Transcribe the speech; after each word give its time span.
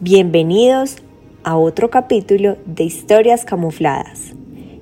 Bienvenidos 0.00 0.96
a 1.44 1.56
otro 1.56 1.90
capítulo 1.90 2.56
de 2.66 2.82
Historias 2.82 3.44
Camufladas. 3.44 4.34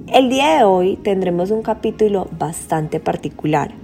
El 0.07 0.31
día 0.31 0.57
de 0.57 0.65
hoy 0.65 0.97
tendremos 0.97 1.51
un 1.51 1.61
capítulo 1.61 2.27
bastante 2.39 3.01
particular, 3.01 3.75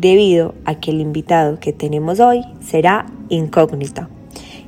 debido 0.00 0.54
a 0.64 0.76
que 0.76 0.92
el 0.92 1.00
invitado 1.00 1.58
que 1.58 1.72
tenemos 1.72 2.20
hoy 2.20 2.44
será 2.60 3.06
incógnito. 3.28 4.08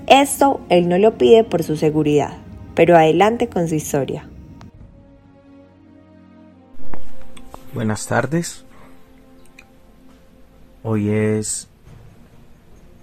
Esto 0.08 0.60
él 0.68 0.88
no 0.88 0.98
lo 0.98 1.16
pide 1.16 1.44
por 1.44 1.62
su 1.62 1.76
seguridad, 1.76 2.36
pero 2.74 2.96
adelante 2.96 3.48
con 3.48 3.68
su 3.68 3.76
historia. 3.76 4.28
Buenas 7.72 8.06
tardes. 8.08 8.64
Hoy 10.82 11.10
es 11.10 11.68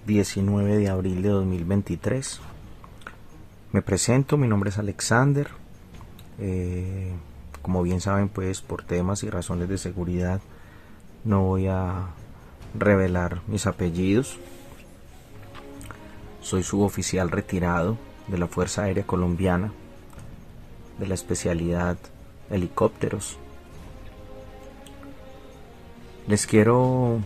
19 0.06 0.76
de 0.76 0.88
abril 0.90 1.22
de 1.22 1.30
2023. 1.30 2.40
Me 3.72 3.80
presento, 3.80 4.36
mi 4.36 4.48
nombre 4.48 4.68
es 4.68 4.78
Alexander. 4.78 5.48
Eh, 6.38 7.10
como 7.62 7.82
bien 7.82 8.02
saben, 8.02 8.28
pues 8.28 8.60
por 8.60 8.82
temas 8.82 9.22
y 9.22 9.30
razones 9.30 9.70
de 9.70 9.78
seguridad 9.78 10.40
no 11.24 11.42
voy 11.42 11.66
a 11.66 12.06
revelar 12.74 13.40
mis 13.46 13.66
apellidos. 13.66 14.38
Soy 16.40 16.62
suboficial 16.62 17.30
retirado 17.30 17.96
de 18.28 18.38
la 18.38 18.46
Fuerza 18.46 18.84
Aérea 18.84 19.04
Colombiana, 19.04 19.72
de 20.98 21.06
la 21.06 21.14
especialidad 21.14 21.96
helicópteros. 22.50 23.38
Les 26.26 26.46
quiero 26.46 27.18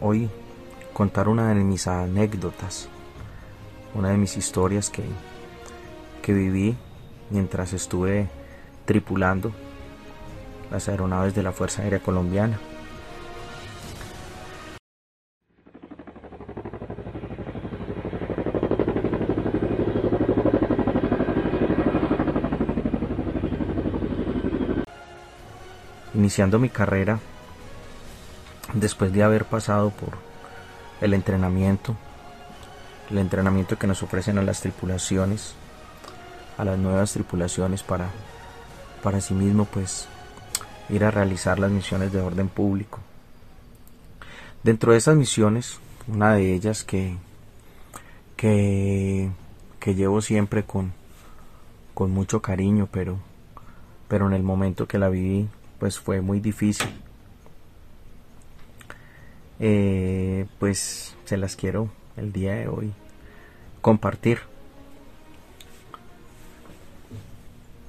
hoy 0.00 0.28
contar 0.92 1.28
una 1.28 1.48
de 1.48 1.54
mis 1.64 1.86
anécdotas, 1.86 2.88
una 3.94 4.10
de 4.10 4.16
mis 4.16 4.36
historias 4.36 4.90
que 4.90 5.04
que 6.20 6.32
viví 6.32 6.76
mientras 7.30 7.72
estuve 7.72 8.28
tripulando 8.84 9.52
las 10.70 10.88
aeronaves 10.88 11.34
de 11.34 11.42
la 11.42 11.52
Fuerza 11.52 11.82
Aérea 11.82 12.00
Colombiana. 12.00 12.58
Iniciando 26.20 26.58
mi 26.58 26.68
carrera, 26.68 27.18
después 28.74 29.10
de 29.10 29.22
haber 29.22 29.46
pasado 29.46 29.88
por 29.88 30.18
el 31.00 31.14
entrenamiento, 31.14 31.96
el 33.10 33.16
entrenamiento 33.16 33.78
que 33.78 33.86
nos 33.86 34.02
ofrecen 34.02 34.36
a 34.36 34.42
las 34.42 34.60
tripulaciones, 34.60 35.54
a 36.58 36.64
las 36.66 36.78
nuevas 36.78 37.14
tripulaciones 37.14 37.82
para, 37.82 38.10
para 39.02 39.22
sí 39.22 39.32
mismo 39.32 39.64
pues 39.64 40.08
ir 40.90 41.04
a 41.04 41.10
realizar 41.10 41.58
las 41.58 41.70
misiones 41.70 42.12
de 42.12 42.20
orden 42.20 42.50
público. 42.50 42.98
Dentro 44.62 44.92
de 44.92 44.98
esas 44.98 45.16
misiones, 45.16 45.78
una 46.06 46.34
de 46.34 46.52
ellas 46.52 46.84
que, 46.84 47.16
que, 48.36 49.30
llevo 49.86 50.20
siempre 50.20 50.64
con, 50.64 50.92
con 51.94 52.10
mucho 52.10 52.42
cariño, 52.42 52.90
pero, 52.92 53.16
pero 54.06 54.26
en 54.26 54.34
el 54.34 54.42
momento 54.42 54.86
que 54.86 54.98
la 54.98 55.08
viví, 55.08 55.48
pues 55.80 55.98
fue 55.98 56.20
muy 56.20 56.38
difícil. 56.38 56.90
Eh, 59.58 60.46
pues 60.58 61.16
se 61.24 61.36
las 61.36 61.56
quiero 61.56 61.88
el 62.16 62.32
día 62.32 62.54
de 62.54 62.68
hoy 62.68 62.92
compartir. 63.80 64.40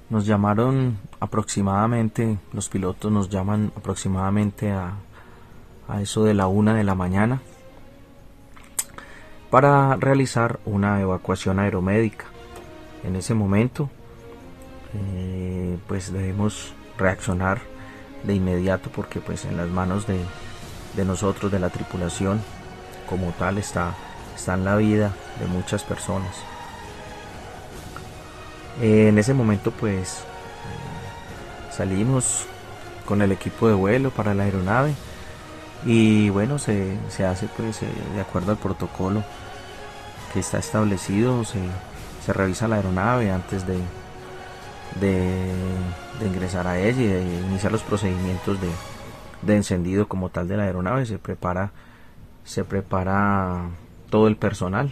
Nos 0.09 0.25
llamaron 0.25 0.97
aproximadamente, 1.19 2.37
los 2.53 2.69
pilotos 2.69 3.11
nos 3.11 3.29
llaman 3.29 3.71
aproximadamente 3.75 4.71
a, 4.71 4.95
eso 6.01 6.23
de 6.23 6.33
la 6.33 6.47
una 6.47 6.73
de 6.73 6.85
la 6.85 6.95
mañana 6.95 7.41
para 9.49 9.97
realizar 9.97 10.61
una 10.65 11.01
evacuación 11.01 11.59
aeromédica. 11.59 12.25
En 13.03 13.17
ese 13.17 13.33
momento, 13.33 13.89
eh, 14.93 15.77
pues 15.87 16.13
debemos 16.13 16.73
reaccionar 16.97 17.70
de 18.23 18.35
inmediato 18.35 18.89
porque 18.89 19.19
pues 19.19 19.45
en 19.45 19.57
las 19.57 19.67
manos 19.67 20.07
de, 20.07 20.19
de 20.95 21.05
nosotros, 21.05 21.51
de 21.51 21.59
la 21.59 21.69
tripulación, 21.69 22.41
como 23.07 23.31
tal 23.31 23.57
está, 23.57 23.93
está 24.35 24.53
en 24.53 24.65
la 24.65 24.75
vida 24.75 25.13
de 25.39 25.47
muchas 25.47 25.83
personas. 25.83 26.35
En 28.81 29.17
ese 29.17 29.33
momento 29.33 29.71
pues 29.71 30.19
eh, 30.19 31.73
salimos 31.75 32.45
con 33.05 33.21
el 33.21 33.31
equipo 33.31 33.67
de 33.67 33.73
vuelo 33.73 34.11
para 34.11 34.33
la 34.33 34.43
aeronave 34.43 34.93
y 35.85 36.29
bueno 36.29 36.59
se, 36.59 36.97
hace 37.27 37.47
pues 37.57 37.81
eh, 37.83 37.87
de 38.15 38.21
acuerdo 38.21 38.51
al 38.51 38.57
protocolo 38.57 39.23
que 40.31 40.39
está 40.39 40.59
establecido 40.59 41.43
se, 41.43 41.59
revisa 42.31 42.67
la 42.67 42.77
aeronave 42.77 43.31
antes 43.31 43.67
de, 43.67 43.77
de, 44.99 45.51
ingresar 46.25 46.67
a 46.67 46.79
ella 46.79 47.01
y 47.01 47.07
de 47.07 47.41
iniciar 47.47 47.71
los 47.71 47.81
procedimientos 47.81 48.61
de, 48.61 48.67
de 49.41 49.55
encendido 49.55 50.07
como 50.07 50.29
tal 50.29 50.47
de 50.47 50.57
la 50.57 50.63
aeronave 50.63 51.07
se 51.07 51.17
prepara 51.17 51.71
se 52.43 52.63
prepara 52.63 53.69
todo 54.11 54.27
el 54.27 54.37
personal 54.37 54.91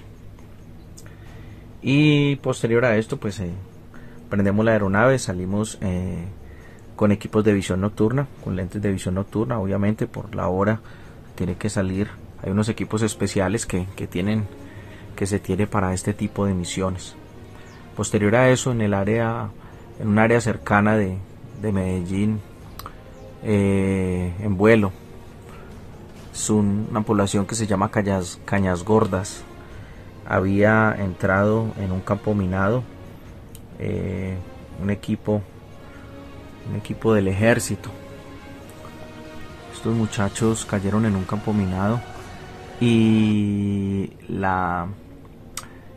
y 1.82 2.36
posterior 2.38 2.84
a 2.86 2.98
esto 2.98 3.18
pues 3.18 3.40
prendemos 4.30 4.64
la 4.64 4.72
aeronave, 4.72 5.20
salimos 5.20 5.78
eh, 5.82 6.26
con 6.96 7.12
equipos 7.12 7.44
de 7.44 7.54
visión 7.54 7.82
nocturna, 7.82 8.28
con 8.44 8.56
lentes 8.56 8.82
de 8.82 8.92
visión 8.92 9.16
nocturna, 9.16 9.60
obviamente 9.60 10.08
por 10.08 10.36
la 10.36 10.48
hora 10.48 10.82
tiene 11.36 11.56
que 11.56 11.70
salir. 11.70 12.10
Hay 12.44 12.52
unos 12.52 12.70
equipos 12.70 13.02
especiales 13.02 13.66
que, 13.66 13.86
tienen 14.10 14.46
que 15.16 15.26
se 15.26 15.40
tiene 15.40 15.68
para 15.68 15.94
este 15.94 16.14
tipo 16.14 16.46
de 16.46 16.54
misiones. 16.54 17.16
Posterior 17.96 18.36
a 18.36 18.50
eso, 18.50 18.72
en 18.72 18.82
el 18.82 18.94
área, 18.94 19.50
en 20.00 20.08
un 20.08 20.20
área 20.20 20.42
cercana 20.42 20.96
de, 20.96 21.18
Medellín, 21.62 22.40
eh, 23.44 24.34
en 24.40 24.58
vuelo, 24.58 24.92
es 26.34 26.50
una 26.50 27.02
población 27.02 27.46
que 27.46 27.56
se 27.56 27.68
llama 27.68 27.92
Cañas, 27.92 28.40
Cañas 28.46 28.84
Gordas. 28.84 29.44
Había 30.26 30.96
entrado 30.98 31.68
en 31.78 31.92
un 31.92 32.02
campo 32.02 32.34
minado 32.34 32.84
eh, 33.80 34.38
un 34.82 34.90
equipo 34.90 35.42
un 36.70 36.76
equipo 36.76 37.14
del 37.14 37.28
ejército 37.28 37.90
estos 39.80 39.96
muchachos 39.96 40.66
cayeron 40.66 41.06
en 41.06 41.16
un 41.16 41.24
campo 41.24 41.54
minado 41.54 42.02
y 42.82 44.12
la 44.28 44.88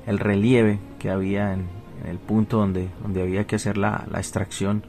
el 0.07 0.21
relieve 0.21 0.79
que 1.01 1.11
había 1.11 1.53
en, 1.53 1.67
el 2.07 2.19
punto 2.19 2.59
donde, 2.59 2.89
donde 3.03 3.23
había 3.23 3.47
que 3.47 3.57
hacer 3.57 3.79
la, 3.79 4.07
extracción 4.15 4.83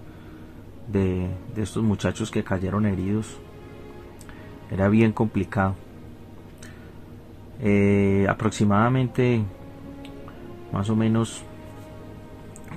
de, 0.87 1.29
estos 1.55 1.83
muchachos 1.83 2.31
que 2.31 2.43
cayeron 2.43 2.85
heridos. 2.85 3.37
Era 4.71 4.87
bien 4.89 5.11
complicado. 5.11 5.75
Eh, 7.59 8.25
aproximadamente 8.27 9.43
más 10.71 10.89
o 10.89 10.95
menos 10.95 11.43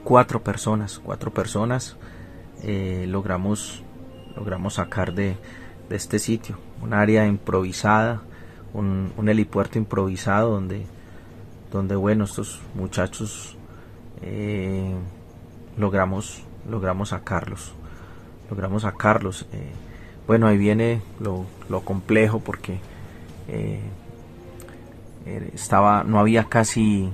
cuatro 0.04 0.42
personas, 0.42 1.00
cuatro 1.02 1.32
personas 1.32 1.96
eh, 2.62 3.06
logramos, 3.08 3.82
logramos 4.36 4.74
sacar 4.74 5.14
de, 5.14 5.36
este 5.90 6.18
sitio, 6.18 6.58
un 6.82 6.94
área 6.94 7.26
improvisada, 7.26 8.22
un, 8.74 9.12
helipuerto 9.28 9.78
improvisado 9.78 10.50
donde, 10.50 10.84
donde 11.72 11.96
bueno, 11.96 12.24
estos 12.24 12.60
muchachos 12.74 13.56
eh, 14.22 14.94
logramos, 15.76 16.42
logramos 16.68 17.10
sacarlos, 17.10 17.72
logramos 18.50 18.82
sacarlos. 18.82 19.46
Eh, 19.52 19.72
bueno, 20.26 20.46
ahí 20.46 20.58
viene 20.58 21.02
lo, 21.20 21.46
lo 21.68 21.82
complejo 21.82 22.40
porque 22.40 22.80
estaba, 25.54 26.02
no 26.02 26.18
había 26.18 26.44
casi 26.44 27.12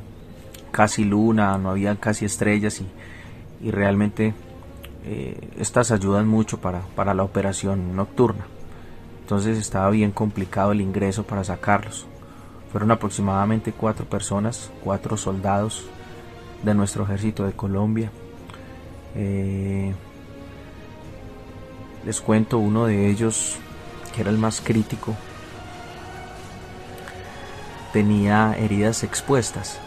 casi 0.72 1.04
luna, 1.04 1.56
no 1.58 1.70
había 1.70 1.94
casi 1.94 2.25
estrellas 2.25 2.81
y, 2.81 3.70
realmente 3.70 4.34
eh, 5.05 5.50
estas 5.56 5.93
ayudan 5.93 6.26
mucho 6.26 6.58
para, 6.60 6.81
para 6.96 7.14
la 7.14 7.22
operación 7.22 7.94
nocturna. 7.94 8.46
Entonces 9.20 9.56
estaba 9.56 9.88
bien 9.90 10.10
complicado 10.10 10.72
el 10.72 10.81
ingreso 10.81 11.22
para 11.22 11.44
sacarlos. 11.44 12.08
Fueron 12.72 12.90
aproximadamente 12.90 13.72
cuatro 13.72 14.05
personas, 14.06 14.72
cuatro 14.82 15.16
soldados 15.16 15.87
de 16.62 16.74
nuestro 16.74 17.04
ejército 17.04 17.44
de 17.44 17.52
Colombia. 17.52 18.10
Eh, 19.14 19.94
les 22.04 22.20
cuento 22.20 22.58
uno 22.58 22.86
de 22.86 23.10
ellos, 23.10 23.56
que 24.14 24.22
era 24.22 24.30
el 24.30 24.38
más 24.38 24.60
crítico, 24.60 25.14
tenía 27.92 28.56
heridas 28.58 29.02
expuestas, 29.02 29.78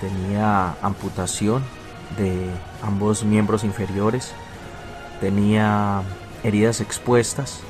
tenía 0.00 0.74
amputación 0.82 1.62
de 2.16 2.50
ambos 2.82 3.24
miembros 3.24 3.62
inferiores, 3.62 4.32
tenía 5.20 6.02
heridas 6.42 6.80
expuestas, 6.80 7.60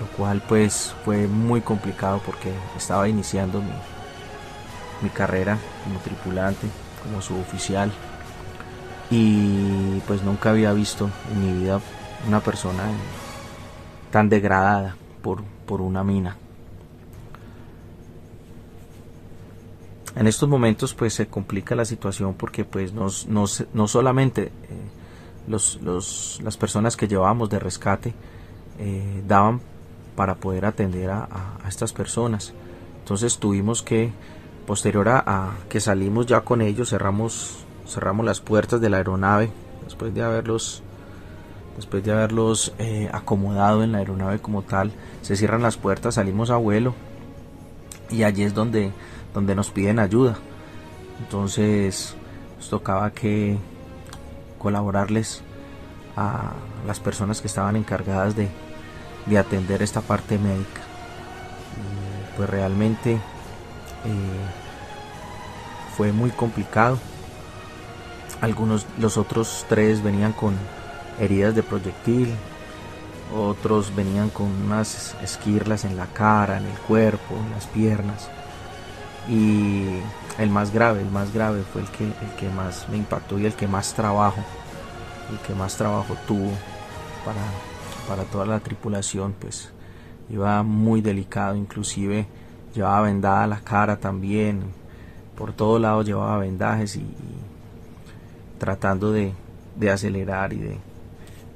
lo 0.00 0.06
cual 0.16 0.42
pues 0.48 0.94
fue 1.04 1.26
muy 1.26 1.60
complicado 1.60 2.20
porque 2.24 2.52
estaba 2.76 3.08
iniciando 3.08 3.60
mi, 3.60 3.72
mi 5.02 5.10
carrera 5.10 5.58
como 5.84 5.98
tripulante, 6.00 6.68
como 7.06 7.22
suboficial 7.22 7.92
y 9.10 10.00
pues 10.06 10.22
nunca 10.22 10.50
había 10.50 10.72
visto 10.72 11.08
en 11.32 11.46
mi 11.46 11.62
vida 11.62 11.80
una 12.26 12.40
persona 12.40 12.82
tan 14.10 14.28
degradada 14.28 14.96
por, 15.22 15.44
por 15.66 15.80
una 15.80 16.02
mina. 16.02 16.36
En 20.16 20.26
estos 20.26 20.48
momentos 20.48 20.94
pues 20.94 21.12
se 21.14 21.26
complica 21.26 21.74
la 21.74 21.84
situación 21.84 22.34
porque 22.34 22.64
pues 22.64 22.92
no, 22.92 23.06
no, 23.28 23.86
solamente 23.86 24.44
eh, 24.44 24.50
los, 25.46 25.80
los, 25.82 26.40
las 26.42 26.56
personas 26.56 26.96
que 26.96 27.06
llevábamos 27.06 27.50
de 27.50 27.58
rescate 27.58 28.14
eh, 28.78 29.22
daban 29.26 29.60
para 30.16 30.34
poder 30.36 30.64
atender 30.64 31.10
a, 31.10 31.28
estas 31.68 31.92
personas. 31.92 32.52
Entonces 33.00 33.38
tuvimos 33.38 33.82
que, 33.82 34.10
posterior 34.66 35.08
a, 35.08 35.52
que 35.68 35.80
salimos 35.80 36.26
ya 36.26 36.40
con 36.42 36.60
ellos, 36.60 36.90
cerramos, 36.90 37.64
cerramos 37.86 38.26
las 38.26 38.40
puertas 38.40 38.80
de 38.80 38.90
la 38.90 38.98
aeronave 38.98 39.50
después 39.84 40.12
de 40.14 40.22
haberlos 40.22 40.82
después 41.76 42.02
de 42.02 42.12
haberlos 42.12 42.72
eh, 42.78 43.10
acomodado 43.12 43.82
en 43.82 43.92
la 43.92 43.98
aeronave 43.98 44.38
como 44.38 44.62
tal, 44.62 44.92
se 45.20 45.36
cierran 45.36 45.62
las 45.62 45.76
puertas, 45.76 46.14
salimos 46.14 46.50
a 46.50 46.56
vuelo 46.56 46.94
y 48.10 48.22
allí 48.22 48.44
es 48.44 48.54
donde 48.54 48.92
donde 49.36 49.54
nos 49.54 49.70
piden 49.70 49.98
ayuda. 49.98 50.38
Entonces 51.20 52.14
nos 52.56 52.70
tocaba 52.70 53.10
que 53.10 53.58
colaborarles 54.58 55.42
a 56.16 56.52
las 56.86 57.00
personas 57.00 57.42
que 57.42 57.46
estaban 57.46 57.76
encargadas 57.76 58.34
de, 58.34 58.48
atender 59.36 59.82
esta 59.82 60.00
parte 60.00 60.38
médica. 60.38 60.80
pues 62.36 62.48
realmente 62.48 63.18
fue 65.96 66.12
muy 66.12 66.30
complicado. 66.30 66.98
Algunos, 68.40 68.86
los 68.98 69.16
otros 69.16 69.64
tres 69.68 70.02
venían 70.02 70.32
con 70.32 70.54
heridas 71.18 71.54
de 71.54 71.62
proyectil, 71.62 72.34
otros 73.34 73.94
venían 73.94 74.28
con 74.30 74.46
unas 74.46 75.16
esquirlas 75.22 75.84
en 75.84 75.96
la 75.96 76.06
cara, 76.06 76.58
en 76.58 76.66
el 76.66 76.78
cuerpo, 76.80 77.34
en 77.34 77.50
las 77.52 77.66
piernas 77.66 78.28
y 79.28 79.84
el 80.38 80.50
más 80.50 80.72
grave, 80.72 81.00
el 81.00 81.10
más 81.10 81.32
grave 81.32 81.62
fue 81.72 81.82
el 81.82 81.88
que, 81.88 82.04
el 82.04 82.34
que 82.38 82.48
más 82.48 82.88
me 82.88 82.96
impactó 82.96 83.38
y 83.38 83.46
el 83.46 83.54
que 83.54 83.66
más 83.66 83.94
trabajo, 83.94 84.42
el 85.30 85.38
que 85.40 85.54
más 85.54 85.76
trabajo 85.76 86.16
tuvo 86.26 86.50
para, 87.24 87.40
para 88.08 88.28
toda 88.30 88.46
la 88.46 88.60
tripulación, 88.60 89.34
pues 89.38 89.72
iba 90.30 90.62
muy 90.62 91.00
delicado, 91.00 91.56
inclusive 91.56 92.26
llevaba 92.76 93.02
vendada 93.02 93.46
la 93.46 93.60
cara 93.60 93.96
también, 93.96 94.62
por 95.36 95.52
todos 95.52 95.80
lados 95.80 96.06
llevaba 96.06 96.38
vendajes 96.38 96.96
y, 96.96 97.06
tratando 98.58 99.10
de, 99.10 99.32
de, 99.74 99.90
acelerar 99.90 100.52
y 100.52 100.58
de, 100.58 100.76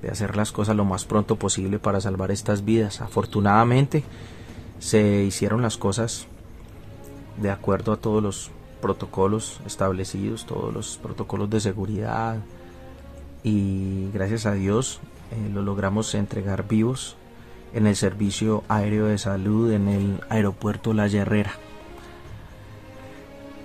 de 0.02 0.10
hacer 0.10 0.36
las 0.36 0.50
cosas 0.52 0.76
lo 0.76 0.84
más 0.84 1.04
pronto 1.04 1.36
posible 1.36 1.78
para 1.78 2.00
salvar 2.00 2.30
estas 2.30 2.64
vidas. 2.64 3.00
Afortunadamente 3.00 4.02
se 4.78 5.22
hicieron 5.22 5.62
las 5.62 5.76
cosas 5.76 6.26
de 7.40 7.50
acuerdo 7.50 7.92
a 7.92 7.96
todos 7.96 8.22
los 8.22 8.50
protocolos 8.80 9.60
establecidos, 9.66 10.46
todos 10.46 10.72
los 10.72 10.98
protocolos 10.98 11.50
de 11.50 11.60
seguridad 11.60 12.38
y 13.42 14.10
gracias 14.12 14.46
a 14.46 14.52
Dios 14.52 15.00
eh, 15.30 15.50
lo 15.52 15.62
logramos 15.62 16.14
entregar 16.14 16.66
vivos 16.66 17.16
en 17.72 17.86
el 17.86 17.96
servicio 17.96 18.64
aéreo 18.68 19.06
de 19.06 19.18
salud 19.18 19.72
en 19.72 19.88
el 19.88 20.20
aeropuerto 20.28 20.92
La 20.92 21.06
Herrera. 21.06 21.52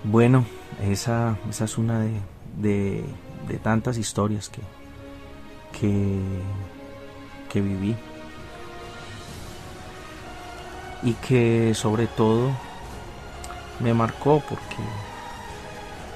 Bueno, 0.04 0.46
esa, 0.84 1.38
esa 1.50 1.66
es 1.66 1.78
una 1.78 2.00
de, 2.00 2.22
de, 3.48 3.58
tantas 3.58 3.98
historias 3.98 4.50
que, 4.50 4.62
que, 5.80 6.20
que 7.52 7.62
viví 7.62 7.96
y 11.02 11.14
que 11.14 11.74
sobre 11.74 12.08
todo 12.08 12.52
me 13.80 13.94
marcó 13.94 14.44
porque, 14.48 14.78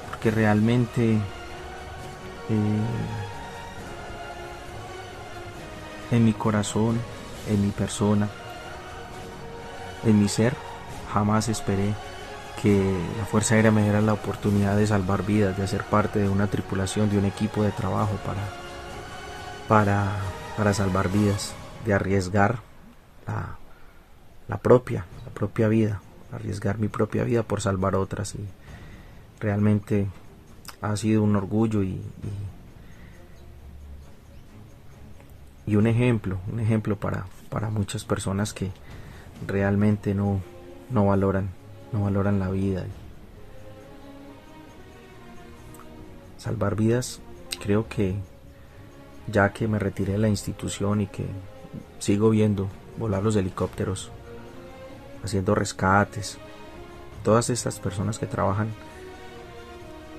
porque 0.09 0.31
realmente 0.31 1.13
eh, 1.13 1.21
en 6.12 6.25
mi 6.25 6.33
corazón, 6.33 7.00
en 7.50 7.62
mi 7.62 7.72
persona, 7.72 8.30
en 10.06 10.19
mi 10.19 10.30
ser, 10.30 10.56
jamás 11.13 11.50
esperé 11.50 11.94
que 12.62 12.98
la 13.18 13.25
Fuerza 13.25 13.56
Aérea 13.56 13.72
me 13.72 13.84
diera 13.84 14.01
la 14.01 14.13
oportunidad 14.13 14.78
de 14.78 14.88
salvar 14.88 15.25
vidas, 15.25 15.57
de 15.57 15.68
ser 15.68 15.84
parte 15.84 16.19
de 16.19 16.30
una 16.30 16.48
tripulación, 16.48 17.10
de 17.10 17.18
un 17.18 17.25
equipo 17.25 17.63
de 17.63 17.72
trabajo 17.72 18.13
para, 18.25 18.42
para, 19.68 20.16
para 20.57 20.74
salvar 20.74 21.10
vidas, 21.10 21.54
de 21.86 21.94
arriesgar 21.94 22.60
la, 23.28 23.57
la 24.48 24.57
propia, 24.57 25.06
la 25.25 25.31
propia 25.31 25.68
vida 25.68 26.01
arriesgar 26.31 26.78
mi 26.78 26.88
propia 26.88 27.24
vida 27.24 27.44
por 27.44 27.62
salvar 27.62 27.96
otras. 27.96 28.36
Y 28.36 28.46
realmente 29.40 30.07
ha 30.81 30.96
sido 30.96 31.24
un 31.24 31.36
orgullo 31.36 31.84
y, 31.84 32.01
y, 35.66 35.75
un 35.75 35.88
ejemplo, 35.88 36.40
un 36.51 36.60
ejemplo 36.60 36.96
para, 36.98 37.25
para 37.50 37.69
muchas 37.69 38.04
personas 38.04 38.54
que 38.54 38.72
realmente 39.48 40.13
no, 40.13 40.42
no 40.90 41.06
valoran, 41.07 41.50
no 41.92 42.04
valoran 42.04 42.40
la 42.40 42.50
vida. 42.50 42.86
Salvar 46.38 46.75
vidas, 46.75 47.20
creo 47.62 47.88
que 47.88 48.15
ya 49.27 49.51
que 49.51 49.68
me 49.68 49.79
retiré 49.79 50.13
de 50.13 50.20
la 50.20 50.29
institución 50.29 51.01
y 51.01 51.08
que 51.08 51.25
sigo 52.00 52.29
viendo 52.29 52.70
volar 52.98 53.24
los 53.24 53.36
helicópteros 53.36 54.12
haciendo 55.24 55.53
rescates, 55.56 56.38
todas 57.24 57.50
estas 57.50 57.79
personas 57.79 58.20
que 58.20 58.25
trabajan 58.25 58.70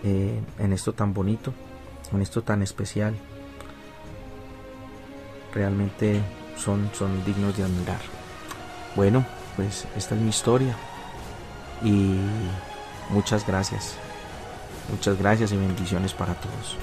eh, 0.05 0.41
en 0.59 0.73
esto 0.73 0.93
tan 0.93 1.15
bonito, 1.15 1.53
en 2.13 2.21
esto 2.21 2.43
tan 2.43 2.63
especial, 2.63 3.15
realmente 5.55 6.21
son, 6.63 6.91
son 6.97 7.25
dignos 7.25 7.57
de 7.57 7.65
admirar. 7.65 8.01
Bueno, 8.95 9.25
pues 9.57 9.87
esta 9.97 10.15
es 10.15 10.21
mi 10.21 10.31
historia 10.31 10.77
y 11.83 12.15
muchas 13.11 13.47
gracias. 13.47 13.95
Muchas 14.91 15.19
gracias 15.19 15.53
y 15.53 15.57
bendiciones 15.57 16.13
para 16.13 16.35
todos. 16.35 16.77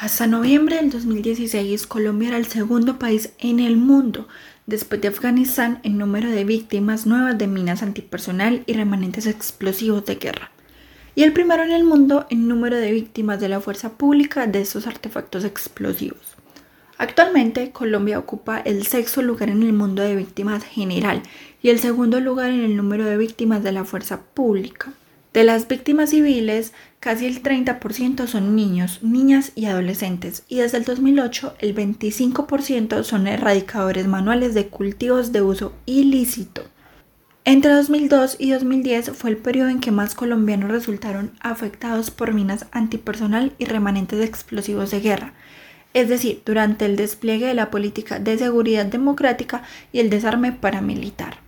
Hasta 0.00 0.28
noviembre 0.28 0.76
del 0.76 0.90
2016, 0.90 1.86
Colombia 1.86 2.28
era 2.28 2.36
el 2.38 2.46
segundo 2.46 2.98
país 2.98 3.32
en 3.40 3.58
el 3.58 3.76
mundo 3.76 4.28
después 4.64 5.00
de 5.00 5.08
Afganistán 5.08 5.80
en 5.82 5.98
número 5.98 6.30
de 6.30 6.44
víctimas 6.44 7.04
nuevas 7.04 7.36
de 7.36 7.48
minas 7.48 7.82
antipersonal 7.82 8.62
y 8.66 8.74
remanentes 8.74 9.26
explosivos 9.26 10.06
de 10.06 10.14
guerra, 10.14 10.52
y 11.14 11.24
el 11.24 11.32
primero 11.32 11.64
en 11.64 11.72
el 11.72 11.84
mundo 11.84 12.26
en 12.30 12.46
número 12.46 12.76
de 12.76 12.92
víctimas 12.92 13.40
de 13.40 13.48
la 13.48 13.60
fuerza 13.60 13.94
pública 13.98 14.46
de 14.46 14.60
estos 14.60 14.86
artefactos 14.86 15.44
explosivos. 15.44 16.37
Actualmente, 16.98 17.70
Colombia 17.70 18.18
ocupa 18.18 18.58
el 18.58 18.84
sexto 18.84 19.22
lugar 19.22 19.50
en 19.50 19.62
el 19.62 19.72
mundo 19.72 20.02
de 20.02 20.16
víctimas 20.16 20.64
general 20.64 21.22
y 21.62 21.70
el 21.70 21.78
segundo 21.78 22.20
lugar 22.20 22.50
en 22.50 22.60
el 22.60 22.76
número 22.76 23.04
de 23.04 23.16
víctimas 23.16 23.62
de 23.62 23.70
la 23.70 23.84
fuerza 23.84 24.22
pública. 24.34 24.92
De 25.32 25.44
las 25.44 25.68
víctimas 25.68 26.10
civiles, 26.10 26.72
casi 26.98 27.26
el 27.26 27.40
30% 27.40 28.26
son 28.26 28.56
niños, 28.56 28.98
niñas 29.02 29.52
y 29.54 29.66
adolescentes, 29.66 30.42
y 30.48 30.56
desde 30.56 30.78
el 30.78 30.84
2008 30.84 31.54
el 31.60 31.76
25% 31.76 33.04
son 33.04 33.28
erradicadores 33.28 34.08
manuales 34.08 34.54
de 34.54 34.66
cultivos 34.66 35.30
de 35.30 35.42
uso 35.42 35.74
ilícito. 35.86 36.64
Entre 37.44 37.72
2002 37.72 38.36
y 38.40 38.50
2010 38.50 39.12
fue 39.12 39.30
el 39.30 39.36
periodo 39.36 39.68
en 39.68 39.78
que 39.78 39.92
más 39.92 40.14
colombianos 40.14 40.70
resultaron 40.70 41.30
afectados 41.40 42.10
por 42.10 42.34
minas 42.34 42.66
antipersonal 42.72 43.52
y 43.58 43.66
remanentes 43.66 44.22
explosivos 44.22 44.90
de 44.90 45.00
guerra, 45.00 45.34
es 45.94 46.08
decir, 46.08 46.42
durante 46.44 46.86
el 46.86 46.96
despliegue 46.96 47.46
de 47.46 47.54
la 47.54 47.70
política 47.70 48.18
de 48.18 48.38
seguridad 48.38 48.86
democrática 48.86 49.62
y 49.92 50.00
el 50.00 50.10
desarme 50.10 50.52
paramilitar. 50.52 51.47